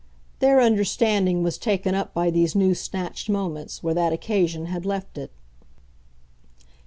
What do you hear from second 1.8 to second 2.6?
up by these